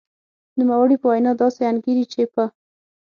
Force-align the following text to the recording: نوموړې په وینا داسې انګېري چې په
نوموړې 0.59 0.95
په 0.99 1.07
وینا 1.11 1.31
داسې 1.41 1.61
انګېري 1.71 2.05
چې 2.11 2.21
په 2.33 2.43